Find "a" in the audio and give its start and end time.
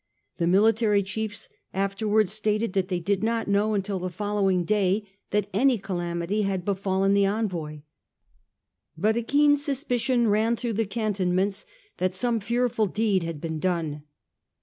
9.15-9.21